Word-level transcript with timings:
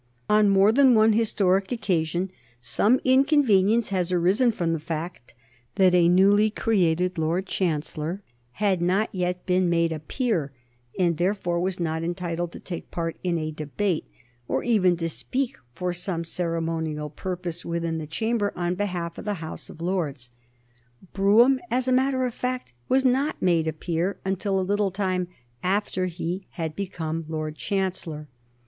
On 0.27 0.49
more 0.49 0.71
than 0.71 0.95
one 0.95 1.13
historic 1.13 1.71
occasion 1.71 2.31
some 2.59 2.99
inconvenience 3.03 3.89
has 3.89 4.11
arisen 4.11 4.49
from 4.49 4.73
the 4.73 4.79
fact 4.79 5.35
that 5.75 5.93
a 5.93 6.09
newly 6.09 6.49
created 6.49 7.19
Lord 7.19 7.45
Chancellor 7.45 8.23
had 8.53 8.81
not 8.81 9.13
yet 9.13 9.45
been 9.45 9.69
made 9.69 9.91
a 9.93 9.99
peer, 9.99 10.51
and 10.97 11.17
therefore 11.17 11.59
was 11.59 11.79
not 11.79 12.01
entitled 12.01 12.51
to 12.53 12.59
take 12.59 12.89
part 12.89 13.17
in 13.23 13.37
a 13.37 13.51
debate, 13.51 14.07
or 14.47 14.63
even 14.63 14.97
to 14.97 15.07
speak 15.07 15.55
for 15.75 15.93
some 15.93 16.23
ceremonial 16.23 17.11
purpose 17.11 17.63
within 17.63 17.99
the 17.99 18.07
Chamber 18.07 18.51
on 18.55 18.73
behalf 18.73 19.19
of 19.19 19.25
the 19.25 19.35
House 19.35 19.69
of 19.69 19.81
Lords. 19.83 20.31
Brougham 21.13 21.59
as 21.69 21.87
a 21.87 21.91
matter 21.91 22.25
of 22.25 22.33
fact 22.33 22.73
was 22.89 23.05
not 23.05 23.39
made 23.39 23.67
a 23.67 23.71
peer 23.73 24.19
until 24.25 24.59
a 24.59 24.65
little 24.65 24.89
time 24.89 25.27
after 25.61 26.07
he 26.07 26.47
had 26.53 26.75
become 26.75 27.23
Lord 27.27 27.55
Chancellor. 27.55 28.27